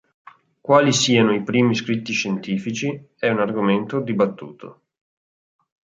[0.61, 4.81] Quali siano i primi scritti "scientifici" è un argomento dibattuto.